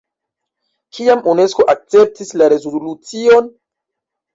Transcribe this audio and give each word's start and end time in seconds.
Kiam 0.97 1.21
Unesko 1.35 1.67
akceptis 1.75 2.37
la 2.43 2.51
rezolucion? 2.59 3.57